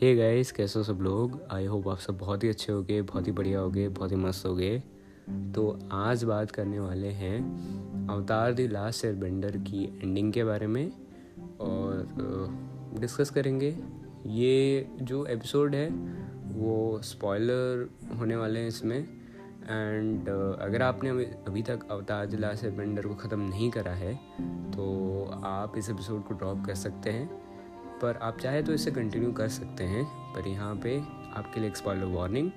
[0.00, 1.40] Hey guys कैसे हो सब लोग?
[1.52, 4.44] आई होप आप सब बहुत ही अच्छे होगे, बहुत ही बढ़िया होगे, बहुत ही मस्त
[4.46, 4.78] होगे।
[5.54, 10.66] तो आज बात करने वाले हैं Avatar the last airbender की एंडिंग के बारे
[10.66, 10.90] में
[11.60, 12.06] और
[13.00, 13.76] डिस्कस करेंगे।
[14.26, 15.88] ये जो एपिसोड है,
[16.52, 22.74] वो स्पॉइलर होने वाले हैं इसमें। एंड अगर आपने अभी तक अवतार द लास्ट एयर
[22.74, 24.14] बेंडर को ख़त्म नहीं करा है
[24.72, 27.47] तो आप इस एपिसोड को ड्रॉप कर सकते हैं।
[28.02, 30.98] पर आप चाहे तो इसे कंटिन्यू कर सकते हैं, पर यहाँ पे
[31.36, 32.50] आपके लिए एक वार्निंग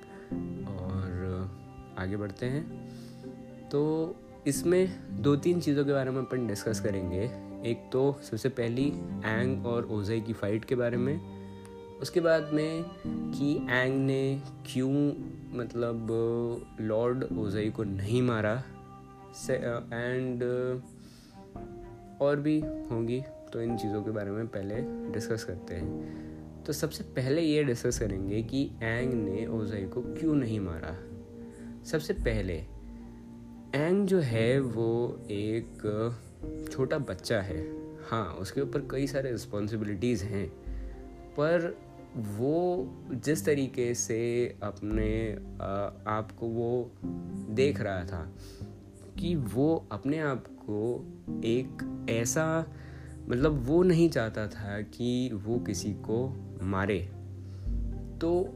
[0.70, 4.16] और आगे बढ़ते हैं। तो
[4.48, 7.24] इसमें दो तीन चीज़ों के बारे में अपन डिस्कस करेंगे।
[7.70, 8.88] एक तो सबसे पहली
[9.26, 11.20] एंग और ओजई की फ़ाइट के बारे में।
[12.02, 12.84] उसके बाद में
[13.32, 14.94] कि एंग ने क्यों
[15.58, 16.08] मतलब
[16.82, 18.54] लॉर्ड ओजई को नहीं मारा।
[19.52, 20.44] एंड
[22.22, 22.60] और भी
[22.92, 23.22] होंगी।
[23.54, 24.76] तो इन चीज़ों के बारे में पहले
[25.12, 30.36] डिस्कस करते हैं। तो सबसे पहले ये डिस्कस करेंगे कि एंग ने ओजई को क्यों
[30.36, 30.96] नहीं मारा?
[31.84, 32.54] सबसे पहले
[33.76, 37.62] एंग जो है वो एक छोटा बच्चा है।
[38.10, 40.48] हाँ उसके ऊपर कई सारे रिस्पॉन्सिबिलिटीज़ हैं,
[41.32, 41.76] पर
[42.18, 44.20] वो जिस तरीके से
[44.64, 45.34] अपने
[46.08, 46.92] आप को वो
[47.50, 48.24] देख रहा था
[49.20, 50.82] कि वो अपने आप को
[51.46, 52.46] एक ऐसा
[53.32, 57.00] मतलब वो नहीं चाहता था कि वो किसी को मारे।
[58.22, 58.54] तो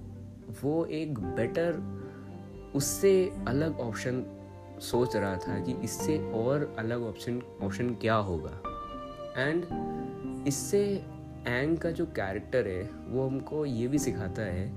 [0.63, 1.95] वो एक बेटर
[2.75, 4.23] उससे अलग ऑप्शन
[4.81, 8.61] सोच रहा था कि इससे और अलग ऑप्शन ऑप्शन क्या होगा।
[9.37, 9.65] एंड
[10.47, 11.05] इससे
[11.47, 14.67] एंग का जो कैरेक्टर है, वो हमको ये भी सिखाता है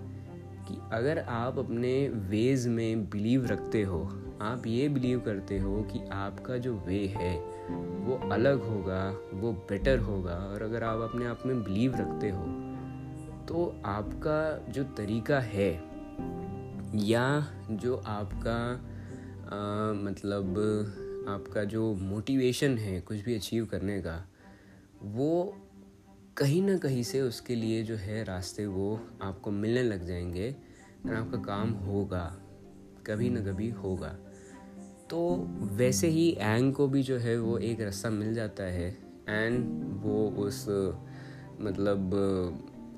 [0.69, 4.03] कि अगर आप अपने वेज में बिलीव रखते हो,
[4.41, 9.03] आप ये बिलीव करते हो कि आपका जो वे है वो अलग होगा
[9.33, 12.45] वो बेटर होगा। और अगर आप अपने आप में बिलीव रखते हो
[13.49, 15.71] तो आपका जो तरीका है
[16.95, 18.59] या जो आपका
[19.49, 20.59] आ, मतलब
[21.29, 24.29] आपका जो मोटिवेशन है कुछ भी अचीव करने का
[25.03, 25.57] वो
[26.37, 30.51] कहीं ना कहीं से उसके लिए जो है रास्ते वो आपको मिलने लग जाएँगे
[31.07, 32.25] और आपका काम होगा
[33.07, 34.17] कभी ना कभी होगा।
[35.11, 38.99] तो वैसे ही एंग को भी जो है वो एक रास्ता मिल जाता है।
[39.29, 39.65] एंड
[40.03, 40.67] वो उस
[41.61, 42.15] मतलब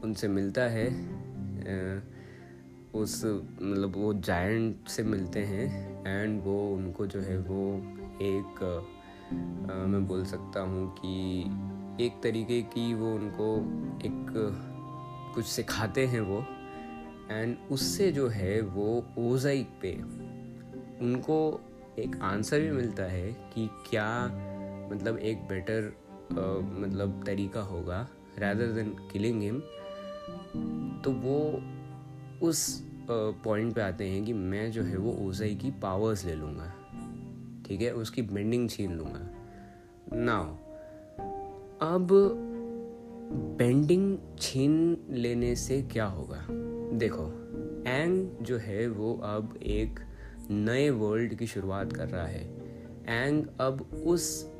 [0.05, 0.87] उनसे मिलता है।
[2.95, 3.25] उस
[3.63, 5.67] मतलब वो जायंट से मिलते हैं।
[6.09, 7.77] एंड वो उनको जो है वो
[8.23, 8.87] एक
[9.71, 11.41] आ, मैं बोल सकता हूँ कि
[12.07, 13.57] एक तरीके की वो उनको
[14.07, 14.33] एक
[15.35, 16.45] कुछ सिखाते हैं वो।
[17.31, 19.93] एंड उससे जो है वो ओजाइक पे
[21.01, 21.61] उनको
[22.01, 24.27] एक आंसर भी मिलता है कि क्या
[24.93, 25.93] मतलब एक बेटर
[26.81, 29.61] मतलब तरीका होगा रैदर देन किलिंग हिम
[31.05, 31.63] तो वो
[32.47, 32.83] उस
[33.45, 36.73] पॉइंट पे आते हैं कि मैं जो है वो ओजाई की पावर्स ले लूँगा।
[37.67, 37.93] ठीक है?
[37.93, 39.29] उसकी बेंडिंग छीन लूँगा।
[40.17, 40.45] नाउ
[41.81, 42.09] अब
[43.59, 46.47] बेंडिंग छीन लेने से क्या होगा?
[46.99, 47.27] देखो
[47.87, 50.01] एंग जो है वो अब एक
[50.51, 52.45] नए वर्ल्ड की शुरुआत कर रहा है।
[53.09, 54.51] एंग अब उस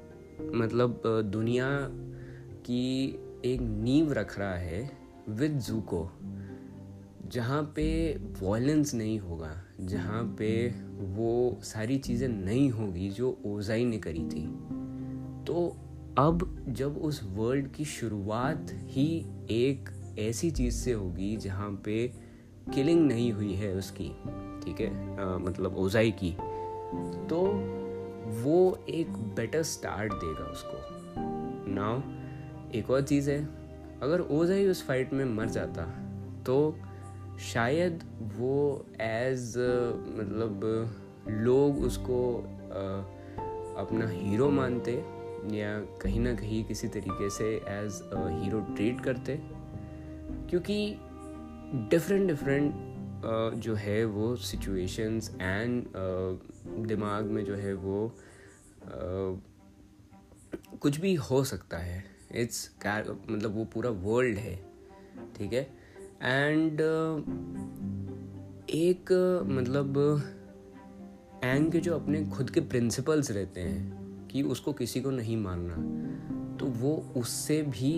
[0.41, 1.69] मतलब दुनिया
[2.67, 3.09] की
[3.45, 4.91] एक नींव रख रहा है
[5.29, 6.11] विद जूको
[7.27, 13.99] जहाँ पे वॉयलेंस नहीं होगा, जहाँ पे वो सारी चीज़ें नहीं होगी जो ओजाई ने
[13.99, 14.47] करी थी।
[15.47, 15.77] तो
[16.19, 19.07] अब जब उस वर्ल्ड की शुरुआत ही
[19.51, 22.09] एक ऐसी चीज़ से होगी जहाँ पे
[22.75, 24.11] किलिंग नहीं हुई है उसकी
[24.65, 26.31] ठीक है मतलब ओजाई की
[27.29, 27.41] तो
[28.43, 30.77] वो एक बेटर स्टार्ट देगा उसको।
[31.75, 32.01] नाउ
[32.79, 33.39] एक और चीज़ है,
[34.03, 35.85] अगर ओजाई उस फाइट में मर जाता
[36.47, 36.57] तो
[37.53, 38.03] शायद
[38.39, 39.55] वो एज
[40.17, 40.61] मतलब
[41.29, 42.21] लोग उसको
[43.79, 44.93] अपना हीरो मानते,
[45.53, 48.03] या कहीं ना कहीं किसी तरीके से एज
[48.43, 49.39] हीरो ट्रीट करते,
[50.51, 50.77] क्योंकि
[51.91, 52.75] डिफरेंट डिफरेंट
[53.25, 55.87] जो है वो सिचुएशंस एंड
[56.87, 58.13] दिमाग में जो है वो
[60.81, 62.71] कुछ भी हो सकता है। इट्स
[63.31, 64.57] मतलब वो पूरा वर्ल्ड है,
[65.39, 65.63] ठीक है?
[66.23, 66.81] एंड
[68.71, 69.13] एक
[69.47, 69.99] मतलब
[71.45, 75.77] एंग के जो अपने खुद के प्रिंसिपल्स रहते हैं, कि उसको किसी को नहीं मानना
[76.57, 77.93] तो वो उससे भी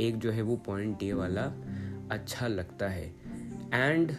[0.00, 1.42] एक जो है वो पॉइंट ये वाला
[2.10, 3.19] अच्छा लगता है।
[3.74, 4.12] एंड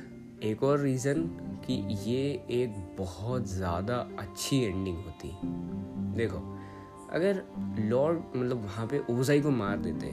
[0.44, 1.24] एक और रीज़न
[1.66, 1.74] कि
[2.10, 2.22] ये
[2.52, 5.32] एक बहुत ज़्यादा अच्छी एंडिंग होती
[6.18, 6.38] देखो,
[7.14, 7.42] अगर
[7.80, 10.12] लॉर्ड मतलब वहाँ पे ओजाई को मार देते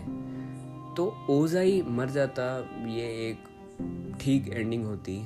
[0.97, 2.45] तो ओजाई मर जाता,
[2.89, 5.17] ये एक ठीक एंडिंग होती,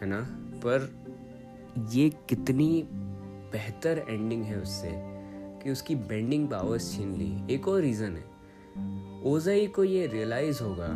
[0.00, 0.20] है ना?
[0.64, 0.88] पर
[1.92, 2.82] ये कितनी
[3.52, 4.90] बेहतर एंडिंग है उससे
[5.62, 10.88] कि उसकी बेंडिंग पावर्स छीन ली। एक और रीज़न है। ओजाई को ये रियलाइज़ होगा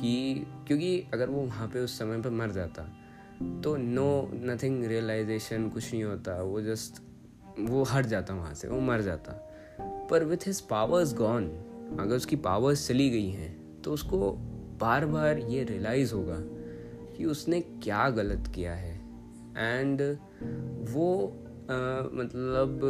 [0.00, 2.82] कि क्योंकि अगर वो वहाँ पे उस समय पे मर जाता
[3.64, 7.02] तो नो नथिंग रियलाइजेशन कुछ नहीं होता वो जस्ट
[7.60, 9.32] वो हट जाता वहाँ से वो मर जाता।
[10.10, 11.46] पर विथ हिज पावर्स गॉन
[12.00, 14.32] अगर उसकी पावर्स चली गई हैं तो उसको
[14.80, 16.36] बार बार ये रियलाइज़ होगा
[17.16, 18.94] कि उसने क्या गलत किया है।
[19.56, 20.02] एंड
[20.90, 21.26] वो
[21.70, 21.74] आ,
[22.12, 22.80] मतलब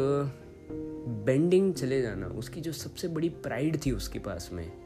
[1.26, 4.79] बेंडिंग चले जाना उसकी जो सबसे बड़ी प्राइड थी उसके पास में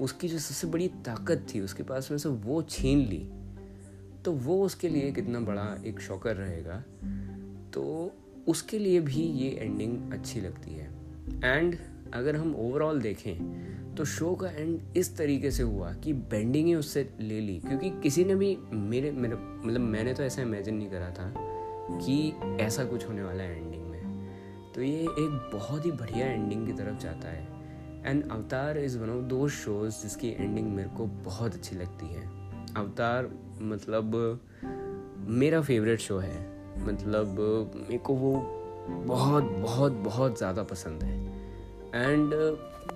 [0.00, 3.28] उसकी जो सबसे बड़ी ताकत थी, उसके पास में से वो छीन ली
[4.24, 6.82] तो वो उसके लिए कितना बड़ा एक शौकर रहेगा।
[7.72, 8.12] तो
[8.48, 10.90] उसके लिए भी ये एंडिंग अच्छी लगती है।
[11.44, 11.76] एंड
[12.14, 16.74] अगर हम ओवरऑल देखें तो शो का एंड इस तरीके से हुआ कि बेंडिंग ही
[16.74, 20.90] उससे ले ली, क्योंकि किसी ने भी मेरे मेरे मतलब मैंने तो ऐसा इमेजिन नहीं
[20.90, 21.32] करा था
[21.98, 22.32] कि
[22.62, 26.72] ऐसा कुछ होने वाला है एंडिंग में। तो ये एक बहुत ही बढ़िया एंडिंग की
[26.72, 27.55] तरफ़ जाता है।
[28.06, 32.28] And Avatar is one of those shows जिसकी एंडिंग मेरे को बहुत अच्छी लगती है।
[32.76, 33.30] अवतार
[33.62, 34.40] मतलब
[35.28, 37.38] मेरा फेवरेट शो है। मतलब
[37.76, 38.32] मेरे को वो
[39.06, 41.26] बहुत बहुत बहुत ज़्यादा पसंद है।
[41.94, 42.30] एंड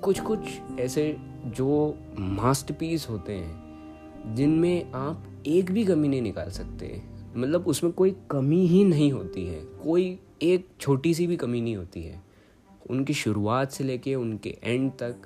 [0.01, 0.39] कुछ कुछ
[0.81, 1.17] ऐसे
[1.47, 7.03] जो मास्टरपीस होते हैं, जिनमें आप एक भी कमी नहीं निकाल सकते।
[7.37, 11.77] मतलब उसमें कोई कमी ही नहीं होती है। कोई एक छोटी सी भी कमी नहीं
[11.77, 12.30] होती है।
[12.91, 15.17] उनकी शुरुआत से लेके उनके एंड तक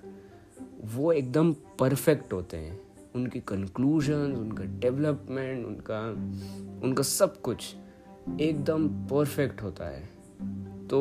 [0.94, 2.80] वो एकदम परफेक्ट होते हैं।
[3.14, 6.00] उनकी कंक्लूजन उनका डेवलपमेंट उनका
[6.84, 7.74] उनका सब कुछ
[8.40, 10.08] एकदम परफेक्ट होता है।
[10.88, 11.00] तो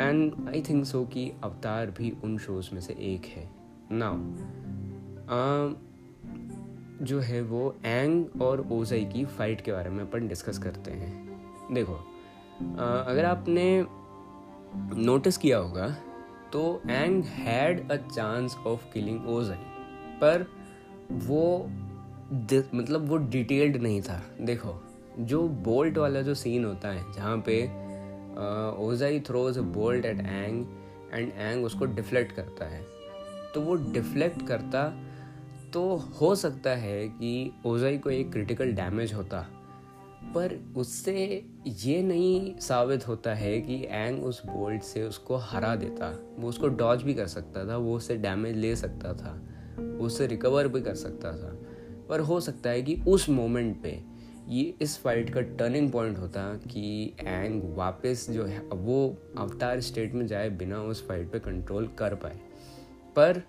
[0.00, 3.50] एंड आई थिंक सो कि अवतार भी उन शोज़ में से एक है।
[3.92, 4.16] नाउ
[7.04, 11.74] जो है वो एंग और ओजई की फाइट के बारे में अपन डिस्कस करते हैं।
[11.74, 13.86] देखो आ, अगर आपने
[14.74, 15.88] नोटिस किया होगा
[16.52, 16.60] तो
[16.90, 19.56] Aang had a chance of killing Ozai
[20.20, 20.46] पर
[21.10, 21.68] वो
[22.74, 24.74] मतलब वो डिटेल्ड नहीं था। देखो,
[25.18, 27.62] जो बोल्ट वाला जो सीन होता है, जहाँ पे
[28.86, 30.64] Ozai throws bolt at Aang
[31.14, 32.82] and Aang उसको डिफ्लेक्ट करता है
[33.54, 34.88] तो वो डिफ्लेक्ट करता
[35.72, 35.84] तो
[36.20, 39.40] हो सकता है कि ओजाई को एक क्रिटिकल डैमेज होता,
[40.34, 46.34] पर उससे ये नहीं साबित होता है कि एंग उस बोल्ट से उसको हरा देता।
[46.38, 49.42] वो उसको डॉज भी कर सकता था वो उससे डैमेज ले सकता था
[49.78, 51.56] वो उससे रिकवर भी कर सकता था।
[52.08, 54.02] पर हो सकता है कि उस मोमेंट पे
[54.48, 60.14] ये इस फाइट का टर्निंग पॉइंट होता कि एंग वापस जो है वो अवतार स्टेट
[60.14, 62.40] में जाए बिना उस फाइट पे कंट्रोल कर पाए।
[63.18, 63.42] पर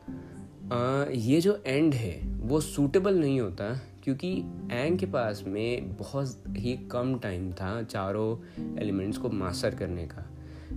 [0.73, 4.29] आ, ये जो एंड है वो सूटेबल नहीं होता क्योंकि
[4.71, 8.37] एंग के पास में बहुत ही कम टाइम था चारों
[8.81, 10.23] एलिमेंट्स को मास्टर करने का।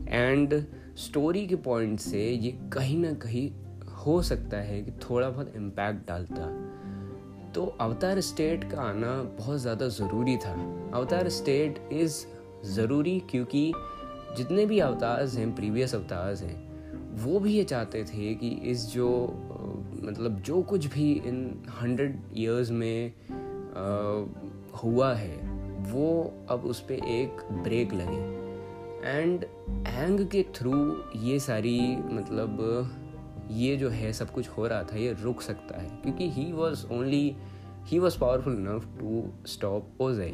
[0.08, 0.54] एंड
[0.96, 3.50] स्टोरी के पॉइंट से ये कहीं ना कहीं
[3.96, 6.46] हो सकता है कि थोड़ा बहुत इम्पैक्ट डालता।
[7.52, 10.52] तो अवतार स्टेट का आना बहुत ज़्यादा ज़रूरी था।
[10.94, 12.24] अवतार स्टेट इज़
[12.64, 13.72] ज़रूरी क्योंकि
[14.36, 16.56] जितने भी अवतार्स हैं प्रीवियस अवतार्स हैं,
[17.24, 19.08] वो भी ये चाहते थे कि इस जो
[20.02, 23.12] मतलब जो कुछ भी इन हंड्रेड ईयर्स में
[23.74, 24.24] आ,
[24.78, 25.52] हुआ है
[25.92, 28.42] वो अब उस पर एक ब्रेक लगे।
[29.08, 29.44] एंड
[29.86, 32.58] एंग के थ्रू ये सारी मतलब
[33.50, 36.86] ये जो है सब कुछ हो रहा था ये रुक सकता है। क्योंकि he was
[36.86, 37.36] only
[37.84, 40.32] he was powerful enough to stop Ozai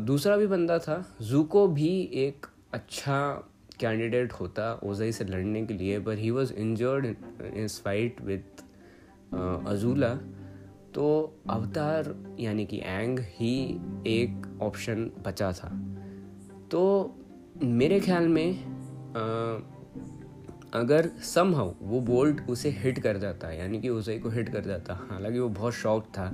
[0.00, 3.48] दूसरा भी बंदा था जूको भी एक अच्छा
[3.80, 8.62] कैंडिडेट होता ओजई से लड़ने के लिए पर he was injured in fight with
[9.68, 10.14] Azula
[10.94, 11.06] तो
[11.50, 13.54] अवतार यानी कि एंग ही
[14.06, 15.68] एक ऑप्शन बचा था।
[16.70, 17.14] तो
[17.62, 18.58] मेरे ख्याल में
[19.10, 19.62] uh,
[20.74, 24.64] अगर सम हाउ वो बोल्ट उसे हिट कर जाता यानी कि उसे को हिट कर
[24.64, 26.30] जाता हालाँकि वो बहुत शॉक्ड था।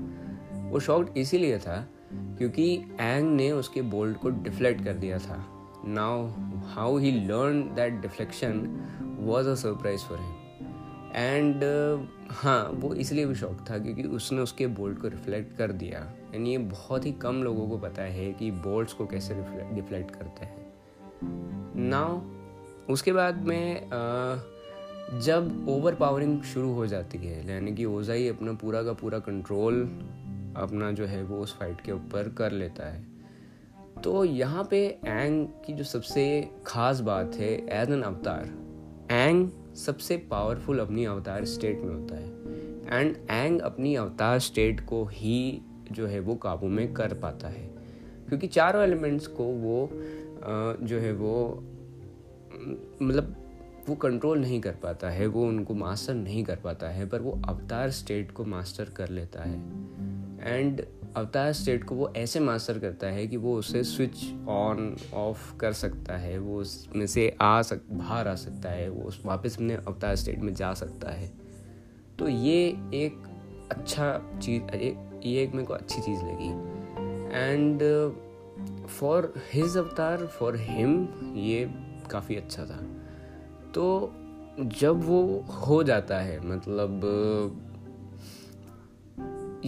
[0.70, 1.76] वो शॉक्ड इसीलिए था
[2.12, 6.26] क्योंकि एंग ने उसके बोल्ट को डिफ्लेक्ट कर दिया था। Now
[6.66, 8.66] how he learn that deflection
[9.20, 10.34] was a surprise for him
[11.14, 11.64] and
[12.30, 16.00] हाँ वो इसलिए भी शौक था क्योंकि उसने उसके बोल्ट को रिफ्लेक्ट कर दिया।
[16.34, 19.34] एंड ये बहुत ही कम लोगों को पता है कि बोल्ट्स को कैसे
[19.74, 22.20] डिफ्लेक्ट करते हैं। नाउ
[22.92, 23.88] उसके बाद में
[25.20, 29.82] जब ओवर पावरिंग शुरू हो जाती है, यानी कि ओजाई अपना पूरा का पूरा कंट्रोल
[30.56, 33.09] अपना जो है वो उस फाइट के ऊपर कर लेता है
[34.04, 36.22] तो यहाँ पे एंग की जो सबसे
[36.66, 37.48] ख़ास बात है
[37.80, 38.48] एज एन अवतार
[39.10, 45.04] एंग सबसे पावरफुल अपनी अवतार स्टेट में होता है। एंड एंग अपनी अवतार स्टेट को
[45.04, 45.60] ही
[45.92, 47.68] जो है वो काबू में कर पाता है।
[48.28, 49.88] क्योंकि चारों एलिमेंट्स को वो
[50.86, 51.64] जो है वो
[53.02, 53.36] मतलब
[53.88, 57.40] वो कंट्रोल नहीं कर पाता है, वो उनको मास्टर नहीं कर पाता है, पर वो
[57.48, 59.58] अवतार स्टेट को मास्टर कर लेता है।
[60.42, 60.82] एंड
[61.16, 65.72] अवतार स्टेट को वो ऐसे मास्टर करता है कि वो उसे स्विच ऑन, ऑफ़ कर
[65.72, 69.74] सकता है, वो उसमें से आ सक, बाहर आ सकता है, वो उस वापस अपने
[69.74, 71.32] अवतार स्टेट में जा सकता है।
[72.18, 73.22] तो ये एक
[73.70, 74.62] अच्छा चीज़,
[75.26, 76.50] ये एक मेरे को अच्छी चीज़ लगी।
[77.38, 77.82] And
[78.86, 81.70] for his Avatar for him ये
[82.10, 82.84] काफ़ी अच्छा था।
[83.74, 84.14] तो
[84.60, 87.00] जब वो हो जाता है मतलब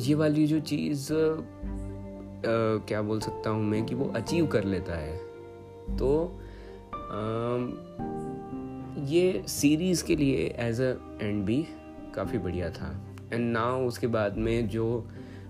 [0.02, 1.09] ये वाली जो चीज़
[2.87, 5.16] क्या बोल सकता हूँ मैं कि वो अचीव कर लेता है।
[5.97, 6.40] तो
[6.94, 7.23] आ,
[9.04, 11.64] ये सीरीज़ के लिए एज अ एंड भी
[12.14, 12.90] काफ़ी बढ़िया था।
[13.32, 14.87] एंड नाउ उसके बाद में जो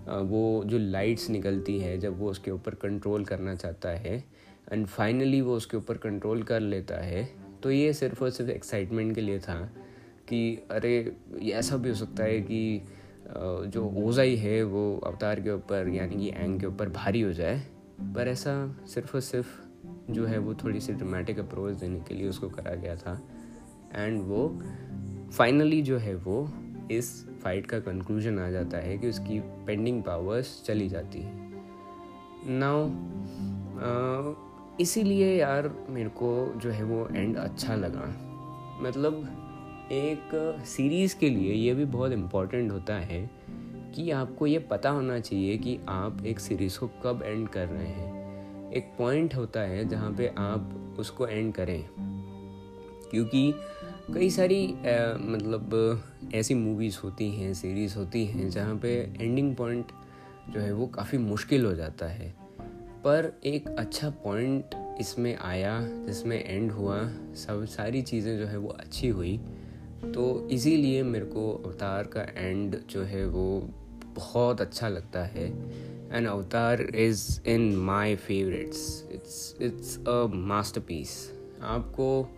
[0.08, 4.16] वो जो लाइट्स निकलती है जब वो उसके ऊपर कंट्रोल करना चाहता है
[4.72, 7.28] एंड फाइनली वो उसके ऊपर कंट्रोल कर लेता है
[7.62, 9.60] तो ये सिर्फ़ और सिर्फ़ एक्साइटमेंट के लिए था
[10.28, 10.40] कि
[10.70, 11.16] अरे
[11.52, 12.82] ऐसा भी हो सकता है कि
[13.66, 17.66] जो ओजाई है, वो अवतार के ऊपर, यानी कि एंग के ऊपर भारी हो जाए।
[18.00, 19.60] पर ऐसा सिर्फ़ और सिर्फ़
[20.12, 23.22] जो है, वो थोड़ी सी ड्रामेटिक अप्रोच देने के लिए उसको करा गया था।
[23.94, 24.62] एंड वो
[25.32, 26.52] फाइनली जो है, वो
[26.90, 31.32] इस फाइट का कंक्लूजन आ जाता है कि उसकी पेंडिंग पावर्स चली जाती है।
[32.46, 32.90] नाउ
[34.80, 38.28] इसीलिए यार मेरे को जो है, वो एंड अच्छा लगा।
[38.80, 39.38] मतलब
[39.92, 43.30] एक सीरीज़ के लिए ये भी बहुत इम्पोर्टेंट होता है
[43.94, 47.86] कि आपको ये पता होना चाहिए कि आप एक सीरीज़ को कब एंड कर रहे
[47.86, 51.88] हैं। एक पॉइंट होता है जहाँ पे आप उसको एंड करें।
[53.10, 53.54] क्योंकि
[54.14, 56.02] कई सारी आ, मतलब
[56.34, 59.86] ऐसी मूवीज़ होती हैं सीरीज़ होती हैं जहाँ पे एंडिंग पॉइंट
[60.50, 62.34] जो है वो काफ़ी मुश्किल हो जाता है।
[63.04, 64.64] पर एक अच्छा पॉइंट
[65.00, 69.40] इसमें आया जिसमें एंड हुआ सब सारी चीज़ें जो है वो अच्छी हुई।
[70.04, 73.70] तो इसीलिए मेरे को अवतार का एंड जो है वो
[74.16, 75.46] बहुत अच्छा लगता है।
[76.12, 80.26] And Avatar is in my favourites it's it's a
[80.80, 81.32] masterpiece
[81.62, 82.28] आपको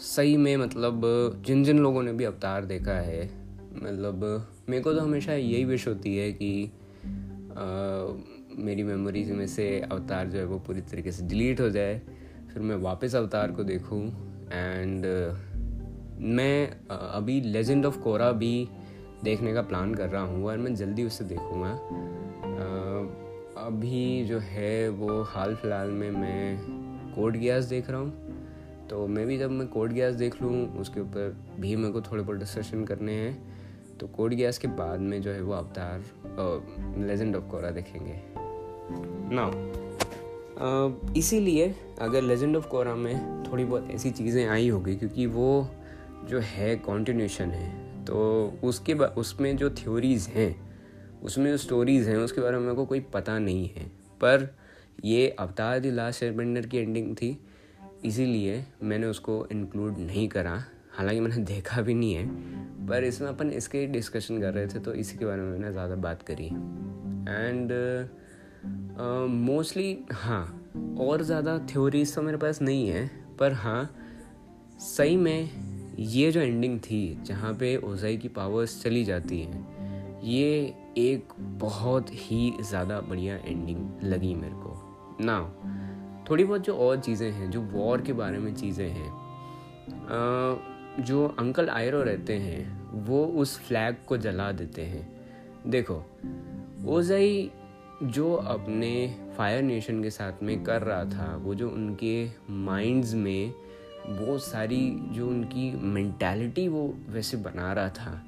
[0.00, 1.02] सही में मतलब
[1.46, 3.24] जिन जिन लोगों ने भी अवतार देखा है
[3.72, 7.64] मतलब मेरे को तो हमेशा यही विश होती है कि आ,
[8.58, 12.02] मेरी मेमोरीज में से अवतार जो है वो पूरी तरीके से डिलीट हो जाए।
[12.52, 14.06] फिर मैं वापस अवतार को देखूँ।
[14.52, 15.04] एंड
[16.18, 18.68] मैं अभी लेजेंड ऑफ़ कोरा भी
[19.24, 21.70] देखने का प्लान कर रहा हूँ और मैं जल्दी उसे देखूँगा।
[23.58, 26.56] अभी जो है वो हाल फ़िलहाल में मैं
[27.14, 31.00] कोड गैस देख रहा हूँ। तो मैं भी जब मैं कोड गैस देख लूँ, उसके
[31.00, 35.20] ऊपर भी मेरे को थोड़े बहुत डिस्कशन करने हैं। तो कोड गैस के बाद में
[35.22, 36.04] जो है वो अवतार
[36.98, 38.20] लेजेंड ऑफ़ कोरा देखेंगे।
[39.34, 39.50] ना
[41.16, 45.68] इसीलिए अगर लेजेंड ऑफ़ कोरा में थोड़ी बहुत ऐसी चीज़ें आई होगी, क्योंकि वो
[46.28, 48.16] जो है कॉन्टिन्यूशन है तो
[48.64, 50.54] उसके उसमें जो थ्योरीज़ हैं
[51.22, 53.86] उसमें जो स्टोरीज़ हैं उसके बारे में मेरे को कोई पता नहीं है।
[54.20, 54.48] पर
[55.04, 57.38] ये अवतार दी लास्ट एयरबेंडर की एंडिंग थी
[58.04, 60.52] इसीलिए मैंने उसको इंक्लूड नहीं करा।
[60.92, 64.94] हालाँकि मैंने देखा भी नहीं है पर इसमें अपन इसके डिस्कशन कर रहे थे तो
[64.94, 67.72] इसी के बारे में मैंने ज़्यादा बात करी। एंड
[69.30, 73.06] मोस्टली uh, हाँ और ज़्यादा थ्योरीज तो मेरे पास नहीं है
[73.38, 73.90] पर हाँ
[74.80, 80.74] सही में ये जो एंडिंग थी, जहाँ पे ओजाई की पावर्स चली जाती हैं, ये
[80.98, 85.40] एक बहुत ही ज़्यादा बढ़िया एंडिंग लगी मेरे को। ना
[86.30, 89.12] थोड़ी बहुत जो और चीज़ें हैं, जो वॉर के बारे में चीज़ें हैं
[91.00, 95.06] जो अंकल आयरो रहते हैं, वो उस फ्लैग को जला देते हैं।
[95.66, 96.02] देखो
[96.86, 97.50] ओजाई
[98.04, 98.92] जो अपने
[99.36, 103.52] फायर नेशन के साथ में कर रहा था, वो जो उनके माइंड्स में
[104.08, 108.22] वो सारी जो उनकी मेंटालिटी वो वैसे बना रहा था,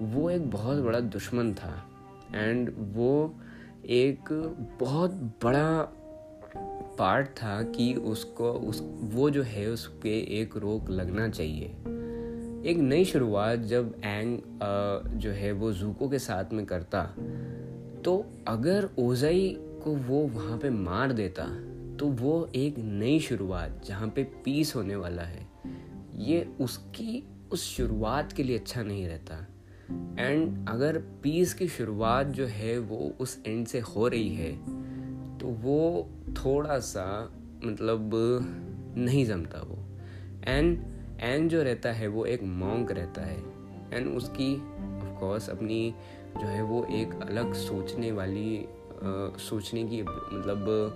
[0.00, 1.84] वो एक बहुत बड़ा दुश्मन था।
[2.34, 3.34] एंड वो
[3.84, 4.24] एक
[4.80, 5.88] बहुत बड़ा
[6.98, 11.66] पार्ट था कि उसको, उस, वो जो है उस एक रोक लगना चाहिए।
[12.70, 14.38] एक नई शुरुआत जब एंग
[15.18, 17.02] जो है वो जूको के साथ में करता
[18.04, 21.44] तो अगर ओजाई को वो वहाँ पे मार देता
[22.00, 25.48] तो वो एक नई शुरुआत जहाँ पे पीस होने वाला है।
[26.16, 29.46] ये उसकी उस शुरुआत के लिए अच्छा नहीं रहता।
[30.18, 34.52] एंड अगर पीस की शुरुआत जो है वो उस एंड से हो रही है
[35.38, 37.32] तो वो थोड़ा सा
[37.64, 38.10] मतलब
[38.96, 39.98] नहीं जमता वो।
[40.44, 40.82] एंड
[41.20, 43.42] एंड जो रहता है वो एक मॉन्क रहता है।
[43.92, 45.94] एंड उसकी ऑफ़ कोर्स अपनी
[46.36, 50.90] जो है वो एक अलग सोचने वाली आ, सोचने की मतलब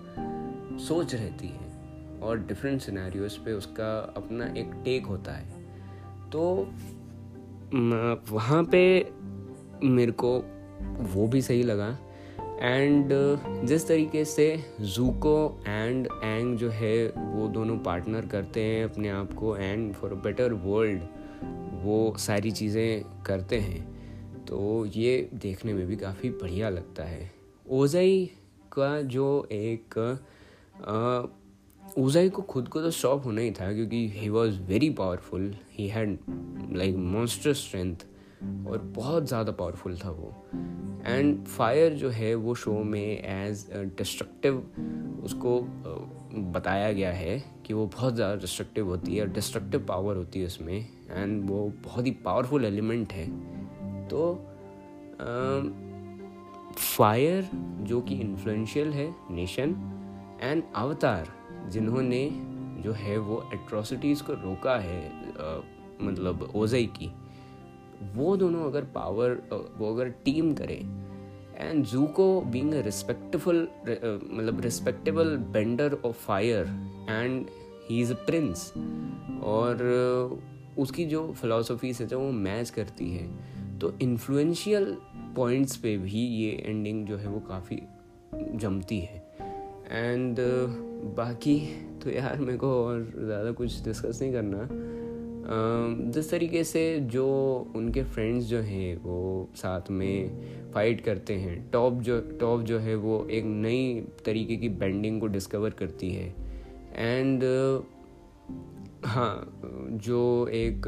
[0.78, 5.47] सोच रहती है और डिफरेंट सिनेरियोज पे उसका अपना एक टेक होता है।
[6.30, 6.42] तो
[8.32, 8.82] वहाँ पे
[9.85, 10.38] मेरे को
[11.14, 11.88] वो भी सही लगा।
[12.61, 13.12] एंड
[13.66, 14.47] जिस तरीके से
[14.80, 20.14] जूको एंड एंग जो है, वो दोनों पार्टनर करते हैं अपने आप को एंड फॉर
[20.14, 21.02] बेटर वर्ल्ड
[21.82, 27.30] वो सारी चीज़ें करते हैं। तो ये देखने में भी काफ़ी बढ़िया लगता है।
[27.70, 28.25] ओजई
[28.73, 29.94] का जो एक
[31.99, 35.88] ओजाई को खुद को तो शॉप होना ही था क्योंकि he was very powerful he
[35.88, 36.18] had
[36.76, 38.04] like monster strength
[38.68, 40.35] और बहुत ज़्यादा पावरफुल था वो.
[41.06, 43.66] एंड फायर जो है वो शो में एज
[43.99, 44.58] डिस्ट्रक्टिव
[45.25, 45.61] उसको
[46.52, 50.88] बताया गया है कि वो बहुत ज़्यादा डिस्ट्रक्टिव होती है डिस्ट्रक्टिव पावर होती है उसमें
[51.11, 53.26] एंड वो बहुत ही पावरफुल एलिमेंट है.
[54.08, 54.35] तो
[56.76, 57.49] फायर
[57.80, 59.75] जो कि इन्फ्लुएंशियल है नेशन
[60.42, 61.28] एंड अवतार
[61.68, 62.28] जिन्होंने
[62.83, 65.61] जो है वो एट्रोसिटीज़ को रोका है आ,
[66.00, 67.11] मतलब ओजई की
[68.14, 69.42] वो दोनों अगर पावर
[69.78, 70.80] वो अगर टीम करें
[71.57, 73.68] and Zuko being a respectful
[74.33, 76.66] मतलब respectable bender of fire
[77.11, 77.47] and
[77.88, 78.73] he is a prince
[79.42, 79.83] और
[80.78, 84.97] उसकी जो फिलोसफीज है जो वो मैच करती है तो इन्फ्लुएंशियल
[85.37, 87.83] पॉइंट्स पे भी ये एंडिंग जो है वो काफ़ी
[88.35, 89.26] जमती है।
[89.90, 91.59] एंड uh, बाकी
[92.02, 94.68] तो यार मेरे को और ज़्यादा कुछ डिस्कस नहीं करना।
[96.12, 97.26] जिस तरीके से जो
[97.76, 102.95] उनके फ्रेंड्स जो हैं वो साथ में फाइट करते हैं टॉप जो टॉप जो है
[102.95, 106.35] वो एक नई तरीके की बेंडिंग को डिस्कवर करती है।
[106.95, 107.45] एंड
[109.04, 110.87] हाँ जो एक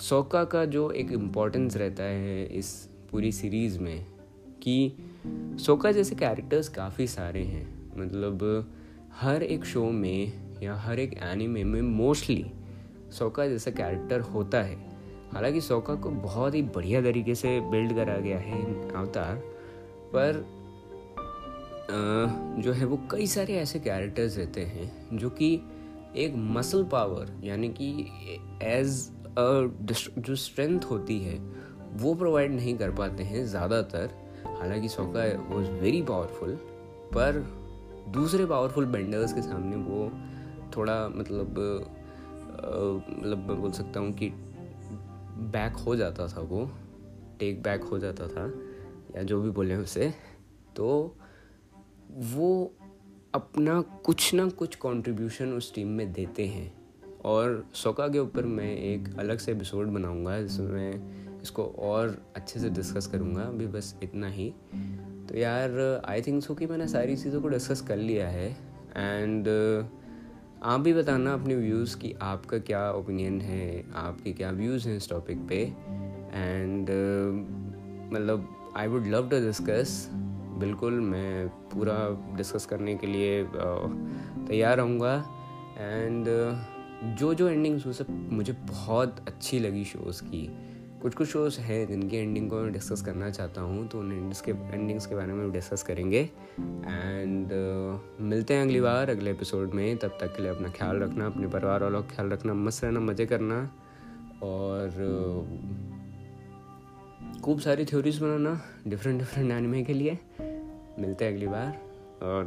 [0.00, 2.72] सोका का जो एक इम्पोर्टेंस रहता है इस
[3.10, 4.06] पूरी सीरीज़ में
[4.62, 4.96] कि
[5.60, 8.72] सोका जैसे कैरेक्टर्स काफ़ी सारे हैं। मतलब
[9.20, 12.44] हर एक शो में या हर एक एनिमे में मोस्टली
[13.12, 14.76] सोका जैसा कैरेक्टर होता है।
[15.32, 19.36] हालाँकि सोका को बहुत ही बढ़िया तरीके से बिल्ड करा गया है अवतार,
[20.14, 20.44] पर
[22.62, 25.54] जो है वो कई सारे ऐसे कैरेक्टर्स रहते हैं जो कि
[26.16, 27.90] एक मसल पावर यानी कि
[28.62, 29.10] एज
[30.18, 31.38] जो स्ट्रेंथ होती है,
[31.94, 34.10] वो प्रोवाइड नहीं कर पाते हैं ज़्यादातर।
[34.60, 36.54] हालाँकि सोका वॉज़ वेरी पावरफुल
[37.14, 37.42] पर
[38.08, 40.10] दूसरे पावरफुल बेंडर्स के सामने वो
[40.76, 41.58] थोड़ा मतलब
[43.10, 44.30] मतलब मैं बोल सकता हूँ कि
[45.52, 46.64] बैक हो जाता था वो
[47.40, 48.46] टेक बैक हो जाता था,
[49.16, 50.12] या जो भी बोले उसे
[50.76, 51.16] तो
[52.10, 52.72] वो
[53.34, 56.72] अपना कुछ ना कुछ कंट्रीब्यूशन उस टीम में देते हैं।
[57.24, 62.60] और सोका के ऊपर मैं एक अलग से एपिसोड बनाऊँगा, जिसमें मैं इसको और अच्छे
[62.60, 64.52] से डिस्कस करूँगा, अभी बस इतना ही।
[65.28, 68.48] तो यार आई थिंक सो कि मैंने सारी चीज़ों को डिस्कस कर लिया है।
[68.96, 69.84] एंड uh,
[70.62, 75.08] आप भी बताना अपने व्यूज़ की आपका क्या ओपिनियन है आपके क्या व्यूज़ हैं इस
[75.10, 75.60] टॉपिक पे।
[76.34, 80.08] एंड uh, मतलब I would love to discuss
[80.58, 81.96] बिल्कुल मैं पूरा
[82.36, 83.90] डिस्कस करने के लिए uh,
[84.48, 85.14] तैयार रहूँगा।
[85.78, 86.26] एंड
[87.18, 90.46] जो जो एंडिंग्स वो सब मुझे बहुत अच्छी लगी शोज़ की।
[91.04, 94.40] कुछ कुछ शोज़ हैं जिनकी एंडिंग को मैं डिस्कस करना चाहता हूँ तो उन एंडिंग्स
[94.40, 99.74] के एंडिंग्स के बारे में डिस्कस करेंगे। एंड uh, मिलते हैं अगली बार अगले एपिसोड
[99.74, 102.84] में। तब तक के लिए अपना ख्याल रखना अपने परिवार वालों का ख्याल रखना मस्त
[102.84, 103.70] रहना मज़े करना।
[104.42, 105.44] और uh,
[107.42, 110.18] खूब सारी थ्योरीज बनाना डिफरेंट डिफरेंट एनिमे के लिए।
[110.98, 111.80] मिलते हैं अगली बार
[112.22, 112.44] और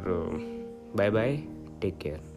[0.96, 1.36] बाय बाय
[1.82, 2.27] टेक केयर